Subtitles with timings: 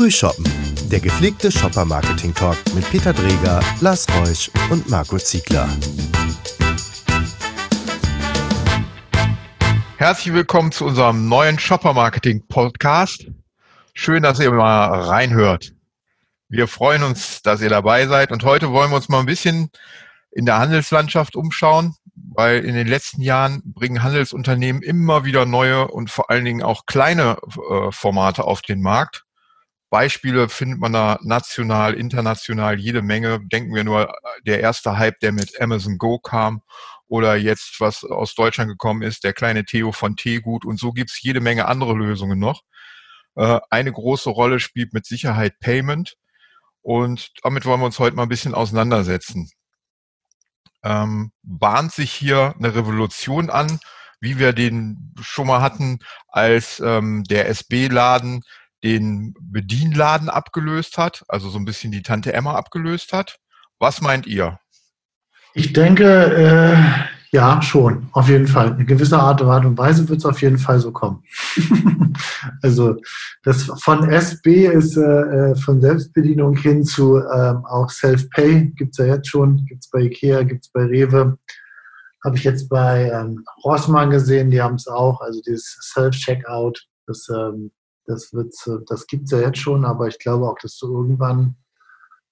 [0.00, 0.46] Frühshoppen,
[0.90, 5.68] der gepflegte Shopper-Marketing-Talk mit Peter Dreger, Lars Reusch und Marco Ziegler.
[9.98, 13.26] Herzlich willkommen zu unserem neuen Shopper-Marketing-Podcast.
[13.92, 15.74] Schön, dass ihr mal reinhört.
[16.48, 19.68] Wir freuen uns, dass ihr dabei seid und heute wollen wir uns mal ein bisschen
[20.30, 26.08] in der Handelslandschaft umschauen, weil in den letzten Jahren bringen Handelsunternehmen immer wieder neue und
[26.10, 27.36] vor allen Dingen auch kleine
[27.70, 29.26] äh, Formate auf den Markt.
[29.90, 33.40] Beispiele findet man da national, international jede Menge.
[33.40, 34.14] Denken wir nur
[34.46, 36.62] der erste Hype, der mit Amazon Go kam
[37.08, 41.20] oder jetzt, was aus Deutschland gekommen ist, der kleine Theo von Teegut und so gibt's
[41.20, 42.62] jede Menge andere Lösungen noch.
[43.36, 46.14] Äh, eine große Rolle spielt mit Sicherheit Payment
[46.82, 49.50] und damit wollen wir uns heute mal ein bisschen auseinandersetzen
[50.82, 53.80] ähm, bahnt sich hier eine Revolution an,
[54.20, 55.98] wie wir den schon mal hatten,
[56.28, 58.42] als ähm, der SB-Laden
[58.82, 63.38] den Bedienladen abgelöst hat, also so ein bisschen die Tante Emma abgelöst hat.
[63.78, 64.58] Was meint ihr?
[65.54, 66.76] Ich denke, äh,
[67.32, 68.76] ja, schon, auf jeden Fall.
[68.78, 71.22] In gewisser Art und Weise wird es auf jeden Fall so kommen.
[72.62, 72.96] also
[73.44, 78.98] das von SB ist äh, äh, von Selbstbedienung hin zu ähm, auch Self-Pay, gibt es
[78.98, 81.38] ja jetzt schon, gibt es bei Ikea, gibt es bei Rewe.
[82.24, 87.28] Habe ich jetzt bei ähm, Rossmann gesehen, die haben es auch, also dieses Self-Checkout, das,
[87.28, 87.70] ähm,
[88.10, 91.56] das, das gibt es ja jetzt schon, aber ich glaube auch, dass du irgendwann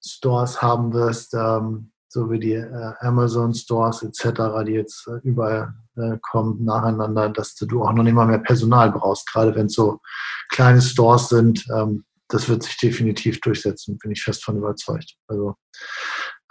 [0.05, 5.75] Stores haben wirst, ähm, so wie die äh, Amazon Stores etc., die jetzt äh, überall
[5.97, 9.75] äh, kommen nacheinander, dass du auch noch nicht mal mehr Personal brauchst, gerade wenn es
[9.75, 10.01] so
[10.49, 11.67] kleine Stores sind.
[11.75, 15.17] Ähm, das wird sich definitiv durchsetzen, bin ich fest von überzeugt.
[15.29, 15.57] Also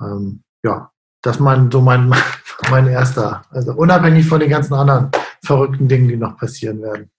[0.02, 0.92] ähm, ja,
[1.22, 2.14] das mein, so mein,
[2.70, 5.12] mein erster, also unabhängig von den ganzen anderen
[5.44, 7.12] verrückten Dingen, die noch passieren werden.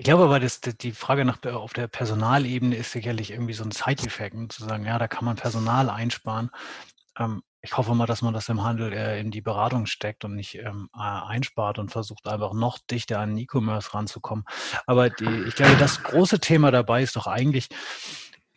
[0.00, 3.70] Ich glaube aber, dass die Frage nach auf der Personalebene ist sicherlich irgendwie so ein
[3.70, 6.48] Side-Effekt, ne, zu sagen, ja, da kann man Personal einsparen.
[7.18, 10.36] Ähm, ich hoffe mal, dass man das im Handel äh, in die Beratung steckt und
[10.36, 14.46] nicht ähm, einspart und versucht einfach noch dichter an E-Commerce ranzukommen.
[14.86, 17.68] Aber die, ich glaube, das große Thema dabei ist doch eigentlich,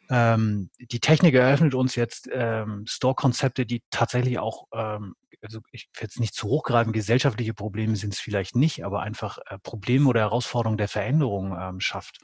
[0.09, 2.29] ähm, die Technik eröffnet uns jetzt
[2.85, 4.67] Store-Konzepte, die tatsächlich auch,
[5.43, 9.37] also ich will jetzt nicht zu hochgreifen, gesellschaftliche Probleme sind es vielleicht nicht, aber einfach
[9.49, 12.19] äh, Probleme oder Herausforderungen der Veränderung ähm, schafft.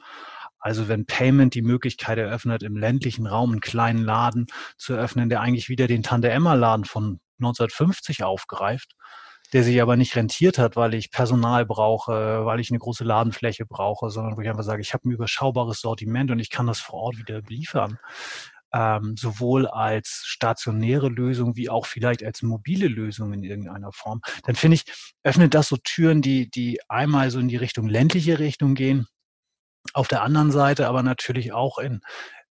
[0.58, 5.40] Also wenn Payment die Möglichkeit eröffnet, im ländlichen Raum einen kleinen Laden zu eröffnen, der
[5.40, 8.94] eigentlich wieder den Tante-Emma-Laden von 1950 aufgreift,
[9.52, 13.66] der sich aber nicht rentiert hat, weil ich Personal brauche, weil ich eine große Ladenfläche
[13.66, 16.78] brauche, sondern wo ich einfach sage, ich habe ein überschaubares Sortiment und ich kann das
[16.78, 17.98] vor Ort wieder liefern.
[18.72, 24.54] Ähm, sowohl als stationäre Lösung wie auch vielleicht als mobile Lösung in irgendeiner Form, dann
[24.54, 24.84] finde ich,
[25.24, 29.08] öffnet das so Türen, die, die einmal so in die Richtung ländliche Richtung gehen,
[29.94, 32.00] auf der anderen Seite aber natürlich auch in,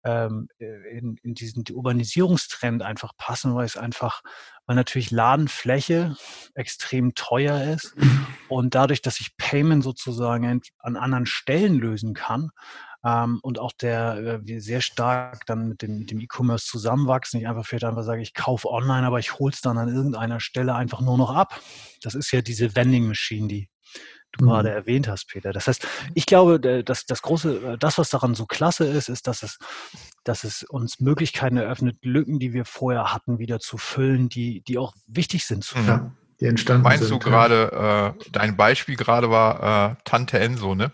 [0.03, 4.21] ähm, äh, in, in diesen Urbanisierungstrend einfach passen, weil es einfach,
[4.65, 6.15] weil natürlich Ladenfläche
[6.55, 7.95] extrem teuer ist
[8.47, 12.51] und dadurch, dass ich Payment sozusagen an anderen Stellen lösen kann,
[13.05, 17.39] ähm, und auch der äh, wir sehr stark dann mit dem, dem E-Commerce zusammenwachsen.
[17.39, 20.39] Ich einfach vielleicht einfach sage, ich kaufe online, aber ich hole es dann an irgendeiner
[20.39, 21.59] Stelle einfach nur noch ab.
[22.01, 23.69] Das ist ja diese Vending Machine, die
[24.33, 24.49] du mhm.
[24.49, 25.53] gerade erwähnt hast, Peter.
[25.53, 29.27] Das heißt, ich glaube, dass das große, äh, das, was daran so klasse ist, ist,
[29.27, 29.57] dass es,
[30.23, 34.77] dass es uns Möglichkeiten eröffnet, Lücken, die wir vorher hatten, wieder zu füllen, die, die
[34.77, 35.87] auch wichtig sind zu füllen.
[35.87, 40.75] Ja, die entstanden Meinst sind, du gerade, äh, dein Beispiel gerade war äh, Tante Enso,
[40.75, 40.91] ne?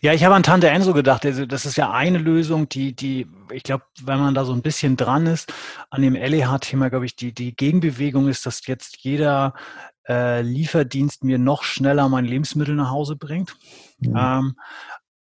[0.00, 1.24] Ja, ich habe an Tante Enso gedacht.
[1.24, 4.62] Also das ist ja eine Lösung, die, die, ich glaube, wenn man da so ein
[4.62, 5.52] bisschen dran ist,
[5.90, 9.54] an dem LEH-Thema, glaube ich, die, die Gegenbewegung ist, dass jetzt jeder
[10.08, 13.56] äh, Lieferdienst mir noch schneller mein Lebensmittel nach Hause bringt.
[13.98, 14.16] Mhm.
[14.16, 14.56] Ähm,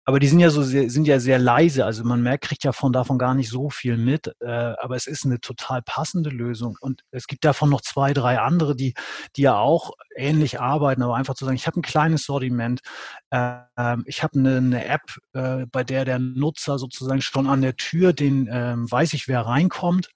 [0.05, 2.73] aber die sind ja so sehr, sind ja sehr leise, also man merkt, kriegt ja
[2.73, 4.33] von davon gar nicht so viel mit.
[4.41, 6.77] Äh, aber es ist eine total passende Lösung.
[6.81, 8.95] Und es gibt davon noch zwei, drei andere, die,
[9.37, 12.81] die ja auch ähnlich arbeiten, aber einfach zu sagen, ich habe ein kleines Sortiment,
[13.29, 13.61] äh,
[14.05, 15.03] ich habe eine, eine, App,
[15.33, 19.41] äh, bei der der Nutzer sozusagen schon an der Tür, den ähm, weiß ich, wer
[19.41, 20.09] reinkommt.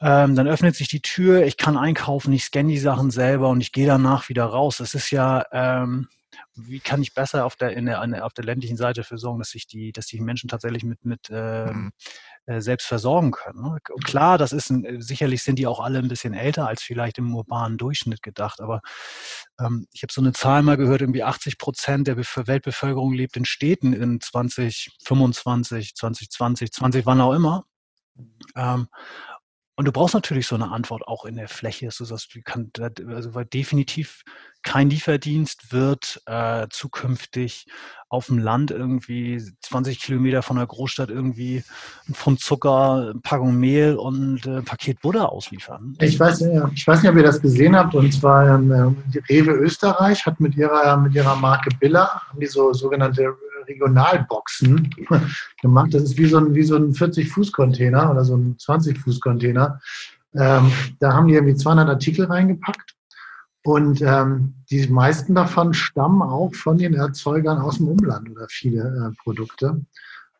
[0.00, 3.62] Ähm, dann öffnet sich die Tür, ich kann einkaufen, ich scanne die Sachen selber und
[3.62, 4.76] ich gehe danach wieder raus.
[4.76, 6.08] Das ist ja, ähm,
[6.56, 9.50] wie kann ich besser auf der, in der, auf der ländlichen Seite dafür sorgen, dass
[9.50, 11.92] sich die, dass die Menschen tatsächlich mit, mit ähm, mhm.
[12.46, 13.62] äh, selbst versorgen können.
[13.62, 13.78] Ne?
[14.04, 17.34] Klar, das ist ein, sicherlich sind die auch alle ein bisschen älter als vielleicht im
[17.34, 18.80] urbanen Durchschnitt gedacht, aber
[19.60, 23.44] ähm, ich habe so eine Zahl mal gehört, irgendwie 80 Prozent der Weltbevölkerung lebt in
[23.44, 27.64] Städten in 2025, 2020, 20, wann auch immer.
[28.54, 28.88] Ähm,
[29.76, 33.34] und du brauchst natürlich so eine Antwort auch in der Fläche, dass du kannst, also
[33.34, 34.22] weil definitiv
[34.62, 37.66] kein Lieferdienst wird äh, zukünftig
[38.08, 41.62] auf dem Land irgendwie 20 Kilometer von der Großstadt irgendwie
[42.08, 45.96] ein Pfund Zucker, eine Packung Mehl und äh, ein Paket Butter ausliefern.
[46.00, 46.40] Ich weiß,
[46.74, 50.40] ich weiß nicht, ob ihr das gesehen habt, und zwar ähm, die Rewe Österreich hat
[50.40, 54.90] mit ihrer, mit ihrer Marke Billa, haben die so sogenannte Regionalboxen
[55.60, 55.94] gemacht.
[55.94, 59.80] Das ist wie so ein, so ein 40-Fuß-Container oder so ein 20-Fuß-Container.
[60.34, 62.94] Ähm, da haben die irgendwie 200 Artikel reingepackt.
[63.64, 68.82] Und ähm, die meisten davon stammen auch von den Erzeugern aus dem Umland oder viele
[68.82, 69.80] äh, Produkte.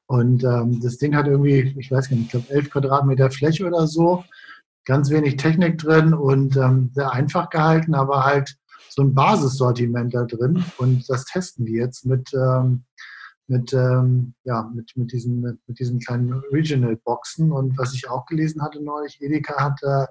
[0.06, 3.66] Und ähm, das Ding hat irgendwie, ich weiß gar nicht, ich glaube 11 Quadratmeter Fläche
[3.66, 4.22] oder so,
[4.84, 8.56] ganz wenig Technik drin und ähm, sehr einfach gehalten, aber halt
[8.88, 10.64] so ein Basissortiment da drin.
[10.78, 12.84] Und das testen die jetzt mit, ähm,
[13.48, 17.52] mit, ähm, ja, mit, mit, diesen, mit, mit diesen kleinen Regional-Boxen.
[17.52, 20.06] Und was ich auch gelesen hatte neulich, Edeka hat äh,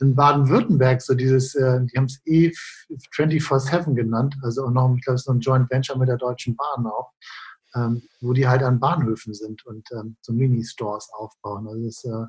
[0.00, 5.20] in Baden-Württemberg so dieses, äh, die haben es E24-7 genannt, also auch noch, ich glaube,
[5.26, 7.12] noch ein Joint Venture mit der Deutschen Bahn auch,
[7.76, 11.68] ähm, wo die halt an Bahnhöfen sind und ähm, so Mini-Stores aufbauen.
[11.68, 12.26] Also das ist äh,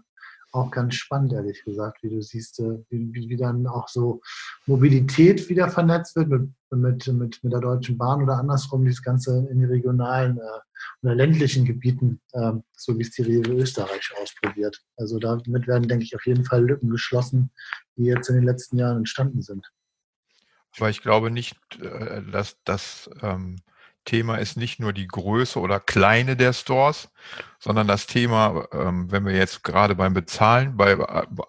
[0.56, 4.22] auch ganz spannend, ehrlich gesagt, wie du siehst, äh, wie, wie, dann auch so
[4.66, 9.48] Mobilität wieder vernetzt wird mit, mit, mit, mit der Deutschen Bahn oder andersrum, dieses Ganze
[9.52, 10.60] in die regionalen äh,
[11.02, 14.82] oder ländlichen Gebieten, äh, so wie es die Rewe Österreich ausprobiert.
[14.98, 17.52] Also damit werden, denke ich, auf jeden Fall Lücken geschlossen,
[17.98, 19.70] die jetzt in den letzten Jahren entstanden sind.
[20.78, 23.58] Aber ich glaube nicht, äh, dass das ähm,
[24.06, 27.10] Thema ist nicht nur die Größe oder Kleine der Stores,
[27.60, 30.98] sondern das Thema, ähm, wenn wir jetzt gerade beim Bezahlen, bei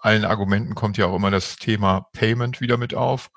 [0.00, 3.30] allen Argumenten kommt ja auch immer das Thema Payment wieder mit auf.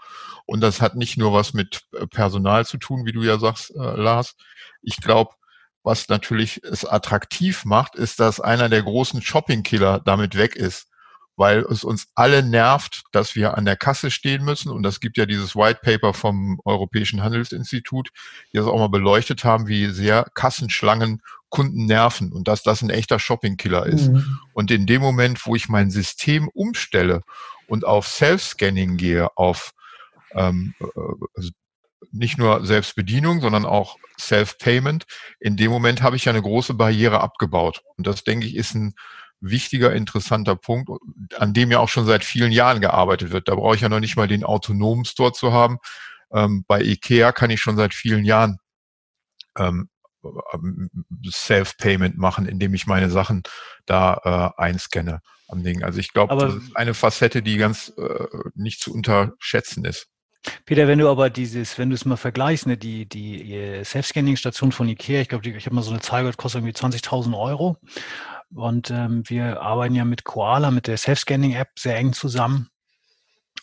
[0.46, 3.72] Und das hat nicht nur was mit äh, Personal zu tun, wie du ja sagst,
[3.76, 4.36] äh, Lars.
[4.82, 5.32] Ich glaube,
[5.84, 10.89] was natürlich es attraktiv macht, ist, dass einer der großen Shopping-Killer damit weg ist
[11.40, 14.70] weil es uns alle nervt, dass wir an der Kasse stehen müssen.
[14.72, 18.10] Und das gibt ja dieses White Paper vom Europäischen Handelsinstitut,
[18.52, 22.90] die das auch mal beleuchtet haben, wie sehr Kassenschlangen Kunden nerven und dass das ein
[22.90, 24.10] echter Shopping-Killer ist.
[24.10, 24.40] Mhm.
[24.54, 27.22] Und in dem Moment, wo ich mein System umstelle
[27.68, 29.72] und auf Self-Scanning gehe, auf
[30.36, 30.86] ähm, äh,
[31.36, 31.50] also
[32.12, 35.06] nicht nur Selbstbedienung, sondern auch Self-Payment,
[35.40, 37.82] in dem Moment habe ich ja eine große Barriere abgebaut.
[37.96, 38.94] Und das, denke ich, ist ein
[39.42, 40.90] wichtiger, interessanter Punkt,
[41.38, 43.48] an dem ja auch schon seit vielen Jahren gearbeitet wird.
[43.48, 45.78] Da brauche ich ja noch nicht mal den autonomen Store zu haben.
[46.32, 48.60] Ähm, bei IKEA kann ich schon seit vielen Jahren
[49.58, 49.90] ähm,
[51.30, 53.44] Self-Payment machen, indem ich meine Sachen
[53.86, 55.84] da äh, einscanne am Ding.
[55.84, 60.08] Also ich glaube, das ist eine Facette, die ganz äh, nicht zu unterschätzen ist.
[60.66, 64.88] Peter, wenn du aber dieses, wenn du es mal vergleichst, ne, die, die Self-Scanning-Station von
[64.88, 67.78] Ikea, ich glaube, ich habe mal so eine Zahl gehört, kostet irgendwie 20.000 Euro.
[68.56, 72.70] Und ähm, wir arbeiten ja mit Koala, mit der Self-Scanning-App sehr eng zusammen.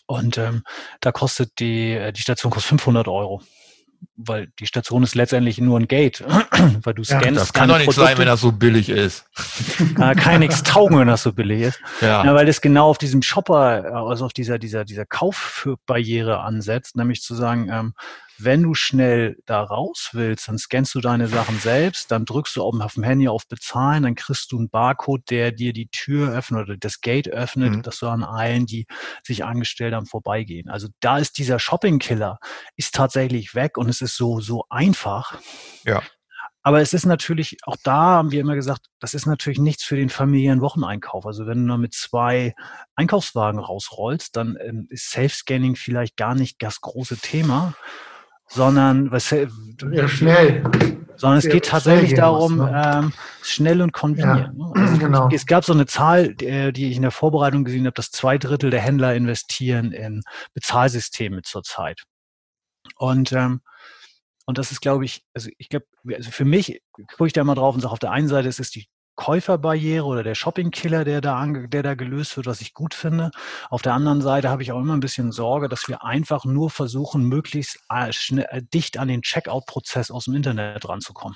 [0.05, 0.63] Und ähm,
[1.01, 3.41] da kostet die, äh, die Station kostet 500 Euro.
[4.15, 6.23] Weil die Station ist letztendlich nur ein Gate,
[6.83, 7.25] weil du scannst.
[7.25, 8.05] Ja, das kann doch nicht Produkte.
[8.05, 9.25] sein, wenn das so billig ist.
[9.95, 11.79] Kann, kann nichts taugen, wenn das so billig ist.
[12.01, 12.25] Ja.
[12.25, 12.33] ja.
[12.33, 17.35] weil das genau auf diesem Shopper, also auf dieser, dieser, dieser Kaufbarriere ansetzt, nämlich zu
[17.35, 17.93] sagen, ähm,
[18.39, 22.63] wenn du schnell da raus willst, dann scannst du deine Sachen selbst, dann drückst du
[22.63, 26.67] auf dem Handy auf Bezahlen, dann kriegst du einen Barcode, der dir die Tür öffnet
[26.67, 27.81] oder das Gate öffnet, mhm.
[27.81, 28.85] dass du an allen, die
[29.23, 30.69] sich angestellt haben, vorbeigehen.
[30.69, 32.39] Also da ist dieser Shopping-Killer,
[32.75, 35.39] ist tatsächlich weg und es ist so, so einfach.
[35.83, 36.01] Ja.
[36.67, 39.95] Aber es ist natürlich, auch da haben wir immer gesagt, das ist natürlich nichts für
[39.95, 41.25] den Familienwocheneinkauf.
[41.25, 42.53] Also wenn du nur mit zwei
[42.95, 47.73] Einkaufswagen rausrollst, dann ähm, ist Self-Scanning vielleicht gar nicht das große Thema
[48.47, 50.63] sondern was, ja, schnell.
[51.15, 52.91] Sondern es ja, geht tatsächlich darum, muss, ne?
[52.95, 54.53] ähm, schnell und konvenient.
[54.57, 54.71] Ja, ne?
[54.75, 55.29] also genau.
[55.31, 58.69] Es gab so eine Zahl, die ich in der Vorbereitung gesehen habe, dass zwei Drittel
[58.69, 60.21] der Händler investieren in
[60.53, 62.03] Bezahlsysteme zurzeit.
[62.97, 63.61] Und ähm,
[64.47, 67.55] und das ist, glaube ich, also ich glaube, also für mich gucke ich da mal
[67.55, 71.21] drauf und sage, auf der einen Seite ist es die Käuferbarriere oder der Shopping-Killer, der
[71.21, 73.31] da, der da gelöst wird, was ich gut finde.
[73.69, 76.69] Auf der anderen Seite habe ich auch immer ein bisschen Sorge, dass wir einfach nur
[76.69, 81.35] versuchen, möglichst äh, schnell, äh, dicht an den Checkout-Prozess aus dem Internet ranzukommen.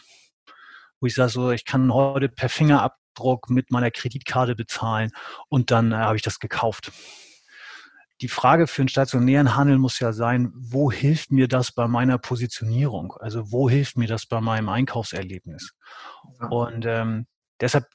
[1.00, 5.11] Wo ich sage so, ich kann heute per Fingerabdruck mit meiner Kreditkarte bezahlen
[5.50, 6.91] und dann äh, habe ich das gekauft.
[8.21, 12.19] Die Frage für einen stationären Handel muss ja sein, wo hilft mir das bei meiner
[12.19, 13.13] Positionierung?
[13.19, 15.73] Also wo hilft mir das bei meinem Einkaufserlebnis?
[16.51, 17.25] Und ähm,
[17.62, 17.86] Deshalb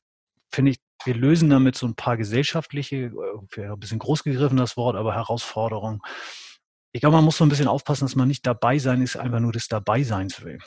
[0.51, 2.97] finde ich, wir lösen damit so ein paar gesellschaftliche,
[3.57, 6.01] äh, ein bisschen groß gegriffen das Wort, aber Herausforderungen.
[6.93, 9.41] Ich glaube, man muss so ein bisschen aufpassen, dass man nicht dabei sein ist, einfach
[9.41, 10.59] nur des Dabeiseins will.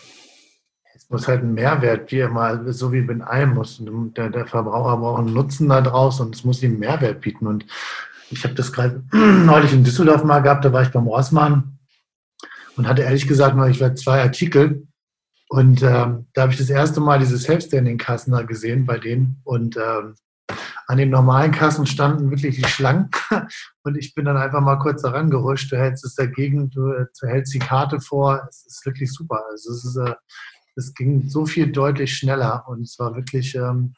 [0.96, 3.82] Es muss halt ein Mehrwert, wie immer, so wie mit allem muss.
[3.82, 7.48] Der, der Verbraucher braucht einen Nutzen da draus und es muss ihm Mehrwert bieten.
[7.48, 7.66] Und
[8.30, 11.80] ich habe das gerade neulich in Düsseldorf mal gehabt, da war ich beim Rossmann
[12.76, 14.88] und hatte ehrlich gesagt noch, ich werde zwei Artikel
[15.50, 19.78] und ähm, da habe ich das erste Mal diese Self-Standing-Kassen da gesehen bei denen und
[19.78, 20.14] ähm,
[20.86, 23.10] an den normalen Kassen standen wirklich die Schlangen
[23.84, 25.72] und ich bin dann einfach mal kurz daran gerutscht.
[25.72, 28.48] Du hältst es dagegen, du, du hältst die Karte vor.
[28.48, 29.44] Es ist wirklich super.
[29.50, 30.14] Also es, ist, äh,
[30.76, 33.96] es ging so viel deutlich schneller und es war wirklich ähm,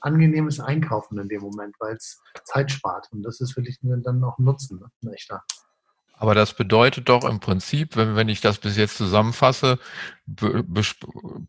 [0.00, 4.36] angenehmes Einkaufen in dem Moment, weil es Zeit spart und das ist wirklich dann auch
[4.38, 5.12] ein Nutzen, ne?
[5.12, 5.44] echter.
[6.12, 9.78] Aber das bedeutet doch im Prinzip, wenn, wenn ich das bis jetzt zusammenfasse,
[10.26, 10.64] be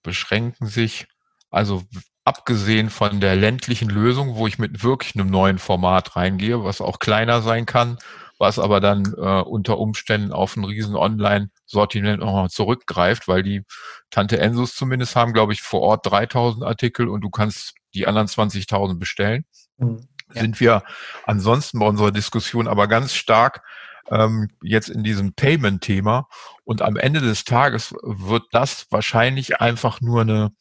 [0.01, 1.07] beschränken sich
[1.51, 1.83] also
[2.25, 6.99] abgesehen von der ländlichen Lösung, wo ich mit wirklich einem neuen Format reingehe, was auch
[6.99, 7.97] kleiner sein kann,
[8.39, 13.63] was aber dann äh, unter Umständen auf ein riesen Online-Sortiment nochmal zurückgreift, weil die
[14.09, 18.27] Tante Ensos zumindest haben, glaube ich, vor Ort 3000 Artikel und du kannst die anderen
[18.27, 19.45] 20.000 bestellen.
[19.77, 20.07] Mhm.
[20.33, 20.41] Ja.
[20.41, 20.83] Sind wir
[21.25, 23.61] ansonsten bei unserer Diskussion aber ganz stark
[24.09, 26.27] ähm, jetzt in diesem Payment-Thema
[26.63, 30.51] und am Ende des Tages wird das wahrscheinlich einfach nur eine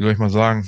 [0.00, 0.66] wie soll ich mal sagen,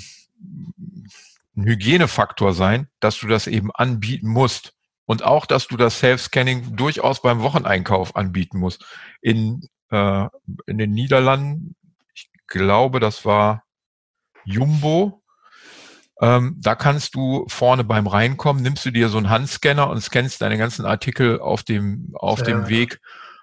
[1.57, 4.75] ein Hygienefaktor sein, dass du das eben anbieten musst.
[5.07, 8.85] Und auch, dass du das Self-Scanning durchaus beim Wocheneinkauf anbieten musst.
[9.23, 10.27] In, äh,
[10.67, 11.77] in den Niederlanden,
[12.15, 13.65] ich glaube, das war
[14.45, 15.22] Jumbo,
[16.23, 20.41] ähm, da kannst du vorne beim Reinkommen, nimmst du dir so einen Handscanner und scannst
[20.41, 22.45] deine ganzen Artikel auf dem, auf ja.
[22.45, 23.01] dem Weg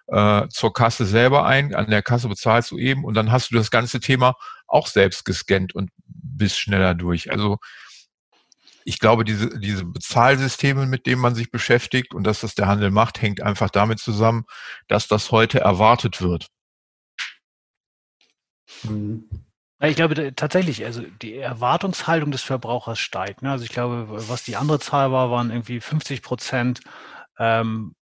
[0.08, 1.76] äh, zur Kasse selber ein.
[1.76, 5.26] An der Kasse bezahlst du eben und dann hast du das ganze Thema auch selbst
[5.26, 7.32] gescannt und bist schneller durch.
[7.32, 7.58] Also
[8.86, 12.92] ich glaube, diese, diese Bezahlsysteme, mit denen man sich beschäftigt und dass das der Handel
[12.92, 14.46] macht, hängt einfach damit zusammen,
[14.88, 16.48] dass das heute erwartet wird.
[18.84, 19.49] Mhm.
[19.82, 23.42] Ich glaube tatsächlich, also die Erwartungshaltung des Verbrauchers steigt.
[23.42, 23.52] Ne?
[23.52, 26.82] Also ich glaube, was die andere Zahl war, waren irgendwie 50 Prozent
[27.38, 27.96] ähm,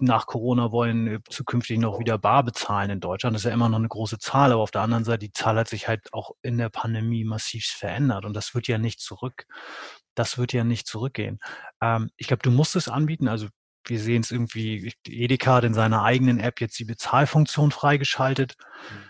[0.00, 3.34] nach Corona wollen äh, zukünftig noch wieder bar bezahlen in Deutschland.
[3.34, 5.56] Das ist ja immer noch eine große Zahl, aber auf der anderen Seite, die Zahl
[5.56, 9.46] hat sich halt auch in der Pandemie massiv verändert und das wird ja nicht zurück.
[10.14, 11.38] Das wird ja nicht zurückgehen.
[11.82, 13.28] Ähm, ich glaube, du musst es anbieten.
[13.28, 13.48] Also
[13.86, 18.56] wir sehen es irgendwie, Edeka hat in seiner eigenen App jetzt die Bezahlfunktion freigeschaltet.
[18.90, 19.09] Mhm.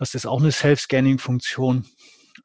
[0.00, 1.86] Das ist auch eine Self-Scanning-Funktion.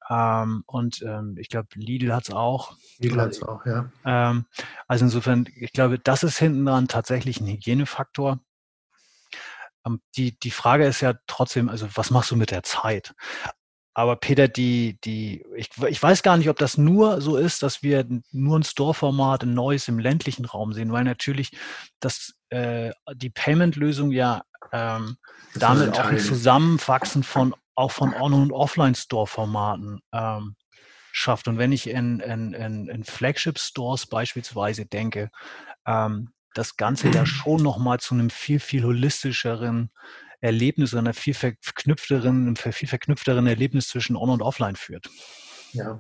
[0.10, 2.76] Ähm, und ähm, ich glaube, Lidl hat es auch.
[3.00, 3.90] Lidl hat es auch, ja.
[4.04, 4.46] Ähm,
[4.88, 8.42] also insofern, ich glaube, das ist hinten dran tatsächlich ein Hygienefaktor.
[9.86, 13.16] Ähm, die, die Frage ist ja trotzdem, also was machst du mit der Zeit?
[13.94, 17.82] Aber Peter, die, die, ich, ich weiß gar nicht, ob das nur so ist, dass
[17.82, 21.58] wir nur ein Store-Format, ein neues im ländlichen Raum sehen, weil natürlich
[22.02, 25.18] das, äh, die Payment-Lösung ja ähm,
[25.56, 30.56] damit auch ein Zusammenwachsen von auch von On- und Offline-Store-Formaten ähm,
[31.12, 31.48] schafft.
[31.48, 35.30] Und wenn ich in, in, in, in Flagship-Stores beispielsweise denke,
[35.86, 39.92] ähm, das Ganze ja schon nochmal zu einem viel, viel holistischeren
[40.42, 45.10] Erlebnis, einer viel verknüpfteren, viel verknüpfteren Erlebnis zwischen On und Offline führt.
[45.74, 46.00] Ja,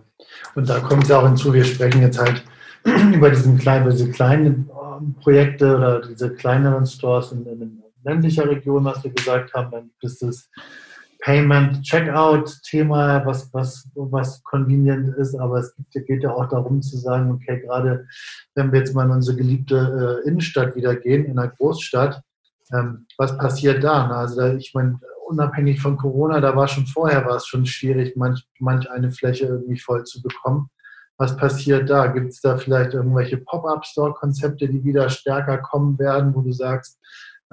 [0.53, 2.43] und da kommt es auch hinzu, wir sprechen jetzt halt
[3.13, 8.85] über diesen kleinen, diese kleinen ähm, Projekte oder diese kleineren Stores in, in ländlicher Region,
[8.85, 10.49] was wir gesagt haben, dann ist es
[11.19, 16.97] Payment, Checkout-Thema, was, was, was convenient ist, aber es gibt, geht ja auch darum zu
[16.97, 18.05] sagen, okay, gerade
[18.53, 22.21] wenn wir jetzt mal in unsere geliebte äh, Innenstadt wieder gehen, in einer Großstadt,
[22.73, 24.07] ähm, was passiert da?
[24.09, 28.15] Also da, ich meine, unabhängig von Corona, da war schon vorher war es schon schwierig,
[28.15, 30.69] manch, manch eine Fläche irgendwie voll zu bekommen.
[31.17, 32.07] Was passiert da?
[32.07, 36.99] Gibt es da vielleicht irgendwelche Pop-up-Store-Konzepte, die wieder stärker kommen werden, wo du sagst,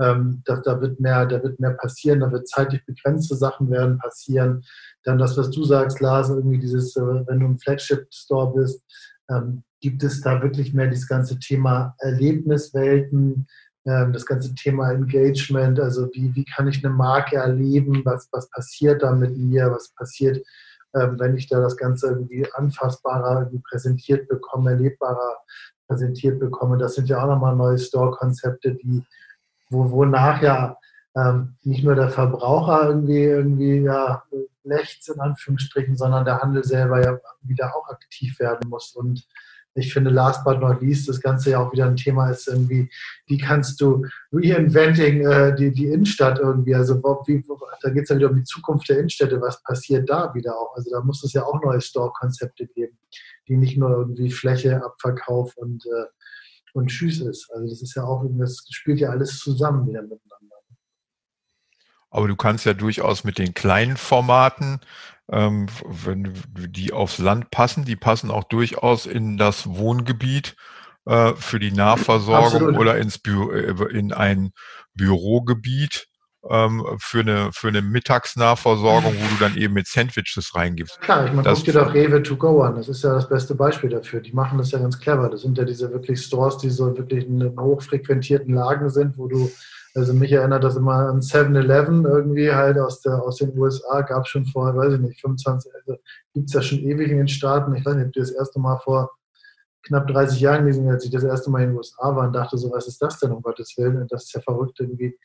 [0.00, 3.98] ähm, da, da, wird mehr, da wird mehr passieren, da wird zeitlich begrenzte Sachen werden
[3.98, 4.62] passieren.
[5.04, 8.82] Dann das, was du sagst, Lars, irgendwie dieses, äh, wenn du im Flagship-Store bist,
[9.30, 13.46] ähm, gibt es da wirklich mehr dieses ganze Thema Erlebniswelten,
[13.84, 18.48] ähm, das ganze Thema Engagement, also wie, wie kann ich eine Marke erleben, was, was
[18.50, 20.44] passiert da mit mir, was passiert,
[20.94, 25.36] ähm, wenn ich da das Ganze irgendwie anfassbarer irgendwie präsentiert bekomme, erlebbarer
[25.88, 26.78] präsentiert bekomme.
[26.78, 29.04] Das sind ja auch nochmal neue Store-Konzepte, die
[29.72, 30.76] wo, wonach ja
[31.16, 34.22] ähm, nicht nur der Verbraucher irgendwie, irgendwie ja,
[34.64, 38.94] lächts in Anführungsstrichen, sondern der Handel selber ja wieder auch aktiv werden muss.
[38.94, 39.26] Und
[39.74, 42.90] ich finde, last but not least, das Ganze ja auch wieder ein Thema ist irgendwie,
[43.26, 47.42] wie kannst du reinventing äh, die, die Innenstadt irgendwie, also wie,
[47.80, 50.76] da geht es ja wieder um die Zukunft der Innenstädte, was passiert da wieder auch?
[50.76, 52.98] Also da muss es ja auch neue Store-Konzepte geben,
[53.48, 56.04] die nicht nur irgendwie Fläche, Abverkauf und äh,
[56.72, 57.50] und Tschüss ist.
[57.52, 60.56] Also das ist ja auch, das spielt ja alles zusammen wieder miteinander.
[62.10, 64.80] Aber du kannst ja durchaus mit den kleinen Formaten,
[65.30, 70.54] ähm, wenn die aufs Land passen, die passen auch durchaus in das Wohngebiet
[71.06, 72.78] äh, für die Nahversorgung Absolut.
[72.78, 74.52] oder ins Bü äh, in ein
[74.94, 76.08] Bürogebiet
[76.50, 81.00] ähm, für, eine, für eine Mittagsnahversorgung, wo du dann eben mit Sandwiches reingibst.
[81.00, 82.76] Klar, ich meine, guck dir doch Rewe to go an.
[82.76, 84.20] Das ist ja das beste Beispiel dafür.
[84.20, 85.28] Die machen das ja ganz clever.
[85.28, 89.50] Das sind ja diese wirklich Stores, die so wirklich in hochfrequentierten Lagen sind, wo du
[89.94, 94.24] also mich erinnert das immer an 7-Eleven irgendwie halt aus, der, aus den USA, gab
[94.24, 96.00] es schon vor, weiß ich nicht, 25, also
[96.32, 97.74] gibt es ja schon ewig in den Staaten.
[97.74, 99.10] Ich weiß nicht, ob die das erste Mal vor
[99.82, 102.56] knapp 30 Jahren gewesen, als ich das erste Mal in den USA war und dachte
[102.56, 104.00] so, was ist das denn, um Gottes Willen?
[104.00, 105.18] Und das ist ja verrückt irgendwie.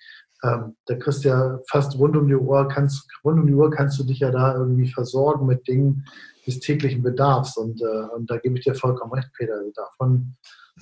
[0.43, 3.71] Ähm, da kriegst du ja fast rund um die Uhr, kannst, rund um die Uhr
[3.71, 6.05] kannst du dich ja da irgendwie versorgen mit Dingen
[6.45, 7.57] des täglichen Bedarfs.
[7.57, 9.53] Und, äh, und da gebe ich dir vollkommen recht, Peter.
[9.53, 10.35] Also davon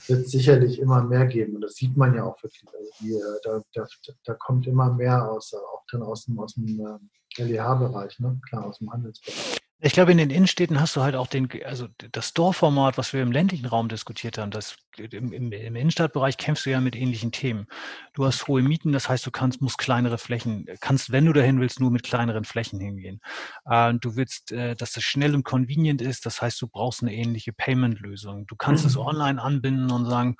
[0.08, 1.56] wird es sicherlich immer mehr geben.
[1.56, 2.66] Und das sieht man ja auch wirklich.
[2.68, 3.88] Also die, äh, da, da,
[4.26, 8.40] da, kommt immer mehr aus, auch dann aus dem, aus dem äh, LEH-Bereich, ne?
[8.48, 9.65] klar, aus dem Handelsbereich.
[9.80, 13.22] Ich glaube, in den Innenstädten hast du halt auch den, also das Store-Format, was wir
[13.22, 14.50] im ländlichen Raum diskutiert haben.
[14.50, 17.68] Das, im, im, Im Innenstadtbereich kämpfst du ja mit ähnlichen Themen.
[18.14, 21.60] Du hast hohe Mieten, das heißt, du kannst, musst kleinere Flächen, kannst, wenn du dahin
[21.60, 23.20] willst, nur mit kleineren Flächen hingehen.
[23.66, 27.14] Äh, du willst, äh, dass das schnell und convenient ist, das heißt, du brauchst eine
[27.14, 28.48] ähnliche Payment-Lösung.
[28.48, 28.90] Du kannst mhm.
[28.92, 30.38] es online anbinden und sagen,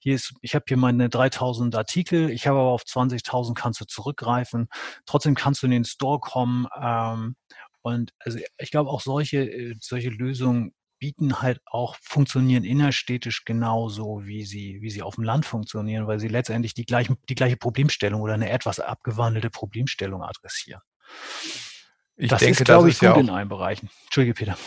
[0.00, 3.84] hier ist, ich habe hier meine 3000 Artikel, ich habe aber auf 20.000 kannst du
[3.84, 4.68] zurückgreifen.
[5.04, 7.36] Trotzdem kannst du in den Store kommen ähm,
[7.82, 14.22] und also ich glaube auch solche, äh, solche Lösungen bieten halt auch, funktionieren innerstädtisch genauso,
[14.24, 17.56] wie sie, wie sie auf dem Land funktionieren, weil sie letztendlich die, gleichen, die gleiche
[17.56, 20.80] Problemstellung oder eine etwas abgewandelte Problemstellung adressieren.
[22.16, 23.88] Ich das denke, ist, glaube ich, gut ja in allen Bereichen.
[24.06, 24.58] Entschuldige, Peter.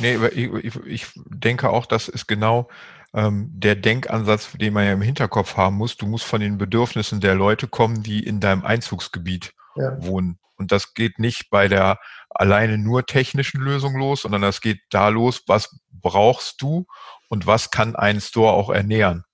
[0.00, 2.68] Nee, ich, ich, ich denke auch, das ist genau
[3.14, 5.96] ähm, der Denkansatz, den man ja im Hinterkopf haben muss.
[5.96, 10.02] Du musst von den Bedürfnissen der Leute kommen, die in deinem Einzugsgebiet ja.
[10.04, 10.40] wohnen.
[10.56, 11.98] Und das geht nicht bei der
[12.40, 16.86] alleine nur technischen Lösung los, sondern das geht da los, was brauchst du
[17.28, 19.24] und was kann ein Store auch ernähren.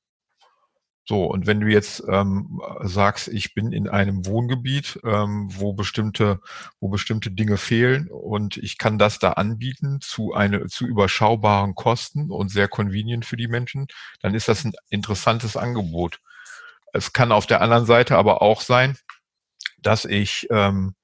[1.04, 6.40] So, und wenn du jetzt ähm, sagst, ich bin in einem Wohngebiet, ähm, wo bestimmte,
[6.80, 12.30] wo bestimmte Dinge fehlen und ich kann das da anbieten zu eine, zu überschaubaren Kosten
[12.30, 13.88] und sehr convenient für die Menschen,
[14.20, 16.20] dann ist das ein interessantes Angebot.
[16.92, 18.96] Es kann auf der anderen Seite aber auch sein,
[19.78, 20.94] dass ich ähm,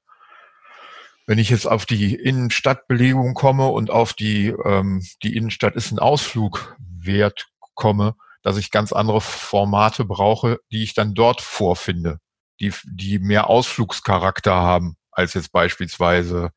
[1.29, 5.99] wenn ich jetzt auf die Innenstadtbelegung komme und auf die, ähm, die Innenstadt ist ein
[5.99, 12.19] Ausflugwert komme, dass ich ganz andere Formate brauche, die ich dann dort vorfinde,
[12.61, 16.49] die, die mehr Ausflugscharakter haben als jetzt beispielsweise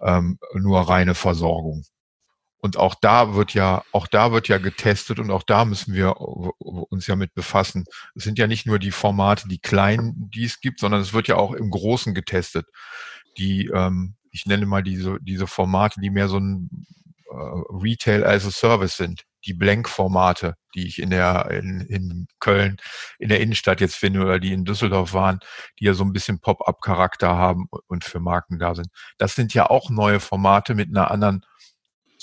[0.00, 1.84] ähm, nur reine Versorgung.
[2.56, 6.18] Und auch da wird ja, auch da wird ja getestet und auch da müssen wir
[6.18, 7.84] uns ja mit befassen.
[8.14, 11.28] Es sind ja nicht nur die Formate, die kleinen, die es gibt, sondern es wird
[11.28, 12.66] ja auch im Großen getestet
[13.36, 16.86] die, ähm, ich nenne mal diese, diese Formate, die mehr so ein
[17.30, 19.24] äh, Retail as a Service sind.
[19.44, 22.76] Die Blank-Formate, die ich in der in, in Köln
[23.18, 25.40] in der Innenstadt jetzt finde oder die in Düsseldorf waren,
[25.80, 28.88] die ja so ein bisschen Pop-up-Charakter haben und für Marken da sind.
[29.18, 31.44] Das sind ja auch neue Formate mit einer anderen,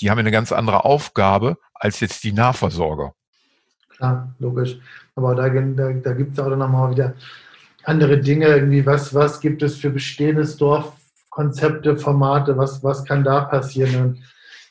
[0.00, 3.14] die haben eine ganz andere Aufgabe als jetzt die Nahversorger.
[3.90, 4.78] Klar, logisch.
[5.14, 7.14] Aber da, da, da gibt es auch dann nochmal wieder
[7.84, 10.94] andere Dinge, irgendwie, was, was gibt es für bestehendes Dorf
[11.30, 13.92] Konzepte, Formate, was, was kann da passieren?
[13.92, 14.18] Dann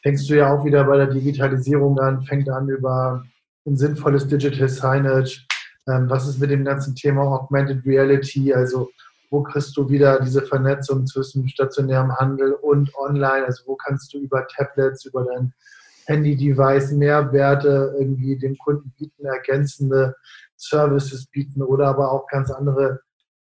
[0.04, 3.24] fängst du ja auch wieder bei der Digitalisierung an, fängt an über
[3.66, 5.46] ein sinnvolles Digital Signage.
[5.88, 8.54] Ähm, was ist mit dem ganzen Thema Augmented Reality?
[8.54, 8.90] Also
[9.32, 13.46] wo kriegst du wieder diese Vernetzung zwischen stationärem Handel und online?
[13.46, 15.54] Also wo kannst du über Tablets, über dein
[16.08, 20.16] Handy-Device Mehrwerte irgendwie dem Kunden bieten, ergänzende
[20.58, 23.02] Services bieten oder aber auch ganz andere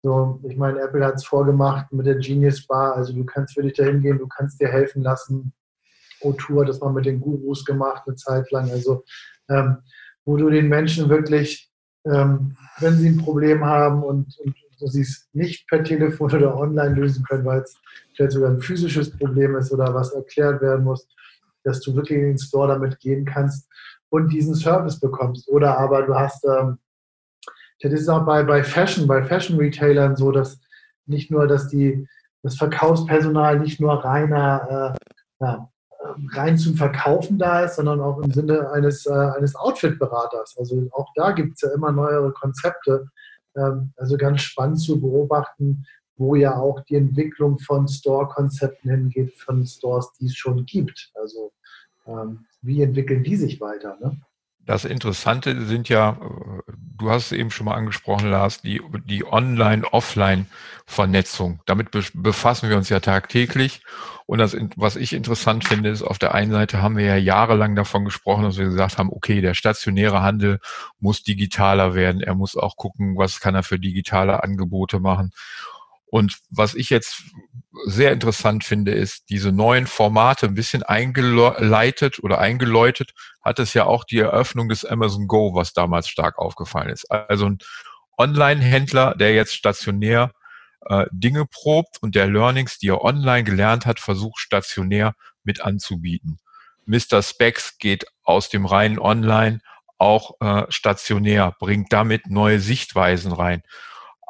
[0.04, 2.96] so, ich meine, Apple hat es vorgemacht mit der Genius Bar.
[2.96, 5.54] Also du kannst für dich dahin gehen, du kannst dir helfen lassen.
[6.22, 8.70] O-Tour, das war mit den Gurus gemacht eine Zeit lang.
[8.72, 9.04] Also
[9.50, 9.78] ähm,
[10.26, 11.70] wo du den Menschen wirklich,
[12.06, 14.56] ähm, wenn sie ein Problem haben und, und
[14.90, 17.76] sie es nicht per Telefon oder online lösen können, weil es
[18.16, 21.08] vielleicht sogar ein physisches Problem ist oder was erklärt werden muss,
[21.64, 23.70] dass du wirklich in den Store damit gehen kannst
[24.10, 25.48] und diesen Service bekommst.
[25.50, 26.80] Oder aber du hast ähm,
[27.90, 30.60] das ist auch bei, bei Fashion, bei Fashion-Retailern so, dass
[31.06, 32.08] nicht nur, dass die,
[32.44, 34.96] das Verkaufspersonal nicht nur reiner,
[35.40, 35.70] äh, ja,
[36.34, 40.56] rein zum Verkaufen da ist, sondern auch im Sinne eines, äh, eines Outfit-Beraters.
[40.58, 43.08] Also auch da gibt es ja immer neuere Konzepte.
[43.56, 45.86] Ähm, also ganz spannend zu beobachten,
[46.18, 51.12] wo ja auch die Entwicklung von Store-Konzepten hingeht, von Stores, die es schon gibt.
[51.16, 51.52] Also
[52.06, 53.98] ähm, wie entwickeln die sich weiter?
[54.00, 54.22] Ne?
[54.66, 56.18] Das Interessante sind ja,
[56.98, 61.62] du hast es eben schon mal angesprochen, Lars, die, die Online-Offline-Vernetzung.
[61.66, 63.82] Damit befassen wir uns ja tagtäglich.
[64.28, 67.76] Und das, was ich interessant finde, ist, auf der einen Seite haben wir ja jahrelang
[67.76, 70.60] davon gesprochen, dass wir gesagt haben, okay, der stationäre Handel
[71.00, 72.22] muss digitaler werden.
[72.22, 75.32] Er muss auch gucken, was kann er für digitale Angebote machen.
[76.12, 77.24] Und was ich jetzt
[77.86, 83.86] sehr interessant finde, ist diese neuen Formate ein bisschen eingeleitet oder eingeläutet, hat es ja
[83.86, 87.10] auch die Eröffnung des Amazon Go, was damals stark aufgefallen ist.
[87.10, 87.60] Also ein
[88.18, 90.32] Online-Händler, der jetzt stationär
[90.86, 95.14] äh, Dinge probt und der Learnings, die er online gelernt hat, versucht stationär
[95.46, 96.40] mit anzubieten.
[96.86, 97.24] Mr.
[97.24, 99.62] Specs geht aus dem reinen Online
[99.98, 103.64] auch äh, stationär, bringt damit neue Sichtweisen rein.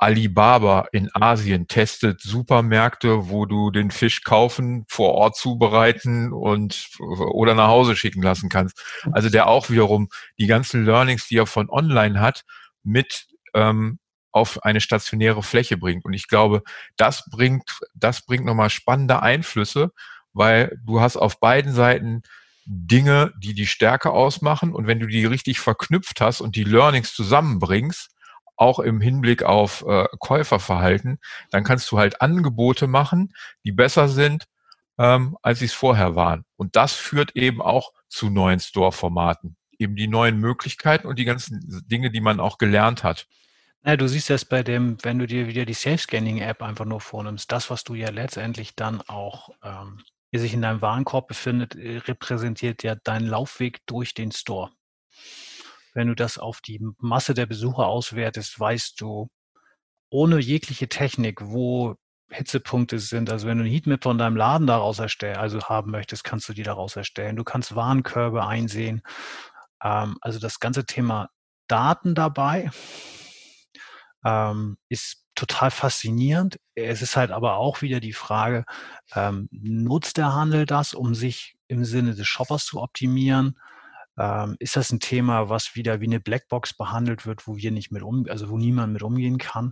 [0.01, 7.53] Alibaba in Asien testet Supermärkte, wo du den Fisch kaufen, vor Ort zubereiten und oder
[7.53, 8.83] nach Hause schicken lassen kannst.
[9.11, 10.09] Also der auch wiederum
[10.39, 12.45] die ganzen Learnings, die er von online hat,
[12.83, 13.99] mit ähm,
[14.31, 16.03] auf eine stationäre Fläche bringt.
[16.03, 16.63] Und ich glaube,
[16.97, 19.91] das bringt, das bringt nochmal spannende Einflüsse,
[20.33, 22.23] weil du hast auf beiden Seiten
[22.65, 24.73] Dinge, die die Stärke ausmachen.
[24.73, 28.09] Und wenn du die richtig verknüpft hast und die Learnings zusammenbringst,
[28.61, 31.19] auch im Hinblick auf äh, Käuferverhalten,
[31.49, 33.33] dann kannst du halt Angebote machen,
[33.65, 34.45] die besser sind,
[34.99, 36.45] ähm, als sie es vorher waren.
[36.57, 39.57] Und das führt eben auch zu neuen Store-Formaten.
[39.79, 43.27] Eben die neuen Möglichkeiten und die ganzen Dinge, die man auch gelernt hat.
[43.83, 47.51] Ja, du siehst das bei dem, wenn du dir wieder die Self-Scanning-App einfach nur vornimmst,
[47.51, 52.83] das, was du ja letztendlich dann auch, ähm, sich in deinem Warenkorb befindet, äh, repräsentiert
[52.83, 54.69] ja deinen Laufweg durch den Store.
[55.93, 59.29] Wenn du das auf die Masse der Besucher auswertest, weißt du
[60.09, 61.95] ohne jegliche Technik, wo
[62.29, 63.29] Hitzepunkte sind.
[63.29, 66.53] Also wenn du eine Heatmap von deinem Laden daraus erstellen, also haben möchtest, kannst du
[66.53, 67.35] die daraus erstellen.
[67.35, 69.01] Du kannst Warenkörbe einsehen.
[69.83, 71.29] Ähm, also das ganze Thema
[71.67, 72.71] Daten dabei
[74.25, 76.59] ähm, ist total faszinierend.
[76.75, 78.65] Es ist halt aber auch wieder die Frage,
[79.15, 83.57] ähm, nutzt der Handel das, um sich im Sinne des Shoppers zu optimieren?
[84.17, 87.91] Ähm, ist das ein Thema, was wieder wie eine Blackbox behandelt wird, wo wir nicht
[87.91, 89.71] mit um, also wo niemand mit umgehen kann?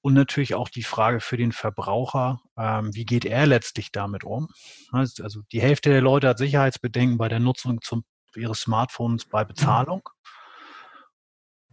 [0.00, 4.48] Und natürlich auch die Frage für den Verbraucher, ähm, wie geht er letztlich damit um?
[4.92, 8.04] Also die Hälfte der Leute hat Sicherheitsbedenken bei der Nutzung zum,
[8.36, 9.48] ihres Smartphones bei mhm.
[9.48, 10.08] Bezahlung.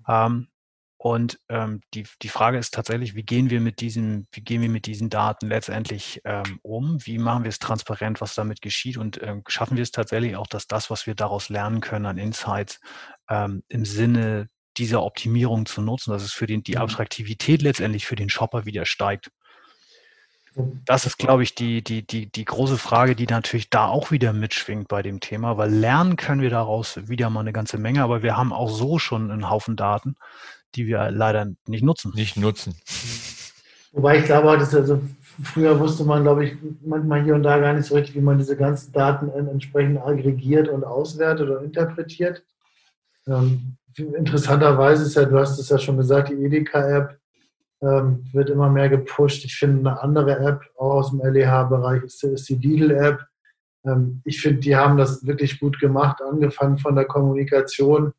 [0.08, 0.48] Ähm,
[1.06, 4.70] und ähm, die, die Frage ist tatsächlich, wie gehen wir mit diesen, wie gehen wir
[4.70, 6.98] mit diesen Daten letztendlich ähm, um?
[7.06, 8.98] Wie machen wir es transparent, was damit geschieht?
[8.98, 12.18] Und ähm, schaffen wir es tatsächlich auch, dass das, was wir daraus lernen können an
[12.18, 12.80] Insights,
[13.30, 16.82] ähm, im Sinne dieser Optimierung zu nutzen, dass es für den, die mhm.
[16.82, 19.30] Attraktivität letztendlich für den Shopper wieder steigt?
[20.86, 24.34] Das ist, glaube ich, die, die, die, die große Frage, die natürlich da auch wieder
[24.34, 28.24] mitschwingt bei dem Thema, weil lernen können wir daraus wieder mal eine ganze Menge, aber
[28.24, 30.16] wir haben auch so schon einen Haufen Daten,
[30.76, 32.12] die wir leider nicht nutzen.
[32.16, 32.76] Nicht nutzen.
[33.92, 35.02] Wobei ich glaube, dass also
[35.44, 38.38] früher wusste man, glaube ich, manchmal hier und da gar nicht so richtig, wie man
[38.38, 42.44] diese ganzen Daten entsprechend aggregiert und auswertet oder interpretiert.
[43.28, 47.18] Ähm, interessanterweise ist ja, du hast es ja schon gesagt, die Edeka-App
[47.82, 49.46] ähm, wird immer mehr gepusht.
[49.46, 53.26] Ich finde eine andere App, auch aus dem LEH-Bereich, ist, ist, die Lidl-App.
[53.86, 58.14] Ähm, ich finde, die haben das wirklich gut gemacht, angefangen von der Kommunikation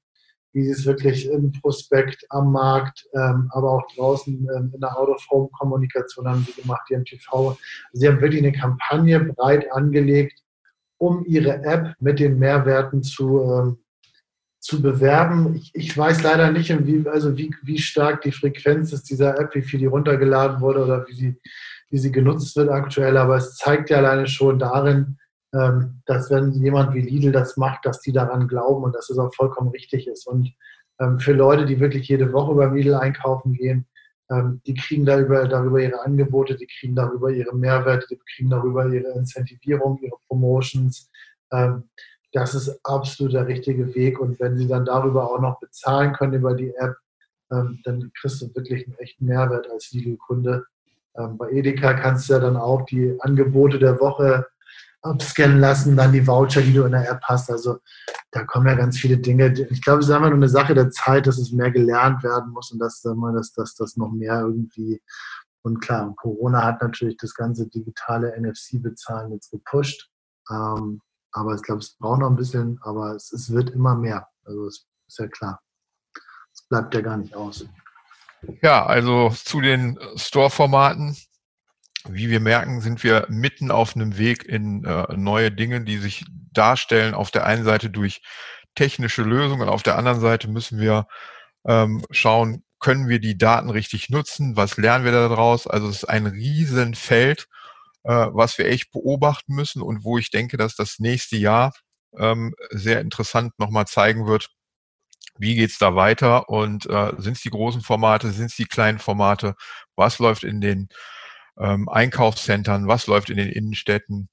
[0.57, 4.99] wie sie es wirklich im Prospekt, am Markt, ähm, aber auch draußen ähm, in der
[4.99, 7.59] Out-of-Home-Kommunikation haben sie gemacht, die MTV.
[7.92, 10.40] Sie haben wirklich eine Kampagne breit angelegt,
[10.97, 13.79] um ihre App mit den Mehrwerten zu, ähm,
[14.59, 15.57] zu bewerben.
[15.57, 19.55] Ich, ich, weiß leider nicht, wie, also wie, wie stark die Frequenz ist dieser App,
[19.55, 21.40] wie viel die runtergeladen wurde oder wie sie,
[21.90, 25.19] wie sie genutzt wird aktuell, aber es zeigt ja alleine schon darin,
[25.52, 29.35] dass wenn jemand wie Lidl das macht, dass die daran glauben und dass es auch
[29.35, 30.26] vollkommen richtig ist.
[30.26, 30.52] Und
[31.00, 33.87] ähm, für Leute, die wirklich jede Woche über Lidl einkaufen gehen,
[34.30, 38.87] ähm, die kriegen darüber, darüber ihre Angebote, die kriegen darüber ihre Mehrwerte, die kriegen darüber
[38.87, 41.11] ihre Incentivierung, ihre Promotions.
[42.32, 44.18] das ist absolut der richtige Weg.
[44.18, 46.96] Und wenn sie dann darüber auch noch bezahlen können über die App,
[47.48, 50.66] dann kriegst du wirklich einen echten Mehrwert als Lidl-Kunde.
[51.14, 54.46] bei Edeka kannst du ja dann auch die Angebote der Woche
[55.02, 57.50] abscannen lassen, dann die Voucher, die du in der App hast.
[57.50, 57.78] Also
[58.32, 59.52] da kommen ja ganz viele Dinge.
[59.70, 62.52] Ich glaube, es ist einfach nur eine Sache der Zeit, dass es mehr gelernt werden
[62.52, 65.00] muss und dass, dass, dass das noch mehr irgendwie
[65.66, 70.09] und klar, Corona hat natürlich das ganze digitale NFC-Bezahlen jetzt gepusht.
[70.48, 71.00] Ähm,
[71.32, 74.28] aber ich glaube, es braucht noch ein bisschen, aber es, es wird immer mehr.
[74.44, 75.61] Also es ist ja klar.
[76.54, 77.66] Es bleibt ja gar nicht aus.
[78.62, 81.16] Ja, also zu den Store-Formaten
[82.11, 86.25] wie wir merken, sind wir mitten auf einem Weg in äh, neue Dinge, die sich
[86.53, 87.14] darstellen.
[87.14, 88.23] Auf der einen Seite durch
[88.75, 91.07] technische Lösungen, auf der anderen Seite müssen wir
[91.66, 95.66] ähm, schauen, können wir die Daten richtig nutzen, was lernen wir daraus.
[95.66, 97.49] Also es ist ein Riesenfeld,
[98.05, 101.73] äh, was wir echt beobachten müssen und wo ich denke, dass das nächste Jahr
[102.19, 104.51] ähm, sehr interessant nochmal zeigen wird,
[105.38, 108.99] wie geht's da weiter und äh, sind es die großen Formate, sind es die kleinen
[108.99, 109.55] Formate,
[109.97, 110.88] was läuft in den
[111.59, 114.29] ähm, Einkaufszentren, was läuft in den Innenstädten.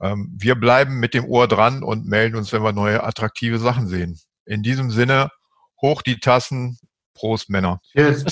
[0.00, 3.88] Ähm, wir bleiben mit dem Ohr dran und melden uns, wenn wir neue attraktive Sachen
[3.88, 4.18] sehen.
[4.46, 5.30] In diesem Sinne,
[5.80, 6.78] hoch die Tassen,
[7.14, 7.80] Prost Männer.
[7.92, 8.24] Tschüss.